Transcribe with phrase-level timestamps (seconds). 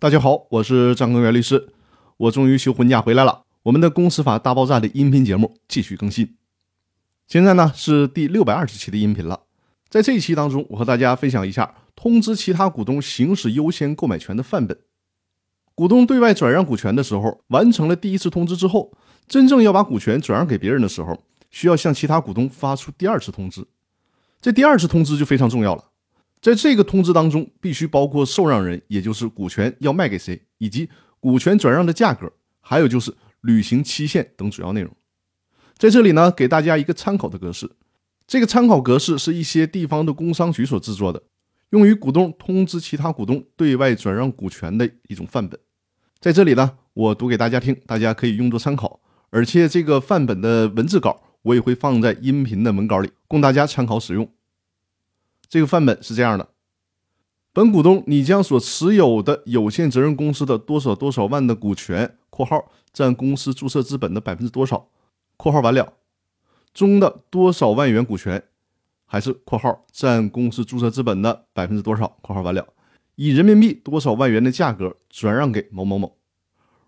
[0.00, 1.70] 大家好，我是张根源律师，
[2.18, 3.42] 我终于休婚假回来了。
[3.64, 6.36] 我们的公司法大爆炸的音频节目继续更新，
[7.26, 9.40] 现在呢是第六百二十期的音频了。
[9.88, 14.78] 在这一期当中，我和大家分享一下通知其他股东行使优先购买权的范本。
[15.74, 18.92] 股东对外转让股权的时候，完成了第一次通知之后，
[19.26, 23.66] 真正要把股权转让给别人的时候，需要向其他股东发出第二次通知。
[24.40, 25.86] 这第二次通知就非常重要了。
[26.40, 30.88] 在这个通知当中，必须包括受让人，也就是股权要卖给谁，以及
[31.18, 34.90] 股权转让的价格，还有就是履行期限等主要内容。
[35.76, 37.70] 在这里呢，给大家一个参考的格式。
[38.26, 41.22] 这个参考格式是一些地方的工商局所制作的，
[41.70, 45.58] 用于股东通知其他股东对外转让股权的一种范本。
[46.20, 49.00] 在这里呢，我读给大家听，大家可以用作参考。
[49.30, 54.28] 而且这个范本的文字稿我也会放在音频的文稿里，供大家参考使用。
[55.48, 56.48] 这个范本是这样的：
[57.54, 64.88] 本股东你将所持有的有限责任公司的多少多少万的股权（括号占公司注册资本的百分之多少
[65.38, 65.94] ）（括号完了）
[66.74, 68.44] 中的多少万元股权，
[69.06, 72.68] 还是（括号占公司注册资本的百分之多少）（括号完了）
[73.16, 76.16] 以人民币多少万元的价格转让给某某某。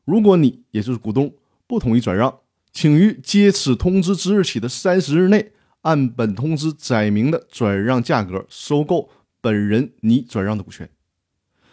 [0.04, 1.34] 如果你也就是股东
[1.66, 2.40] 不同意转让，
[2.72, 5.52] 请于接此通知之日起的三十日内。
[5.82, 10.88] 按本通知载明的转让价格收购本人拟转让的股权。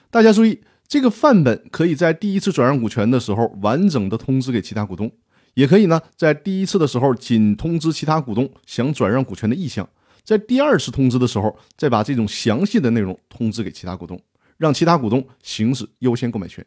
[0.09, 5.11] 大家注意，这个范本可以在第一次转让股权的时候完整的通知给其他股东，
[5.53, 9.87] 也可以呢在第一次的时候仅通知其他股东想转让股权的意向，
[10.23, 14.19] 在第二次通知的时候再把这种详细的内容通知给其他股东，
[14.57, 16.65] 让其他股东行使优先购买权。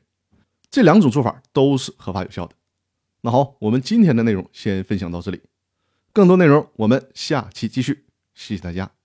[0.71, 2.55] 这两种做法都是合法有效的。
[3.23, 5.41] 那好，我们今天的内容先分享到这里。
[6.12, 8.06] 更多内容，我们下期继续。
[8.34, 9.00] 谢谢大家。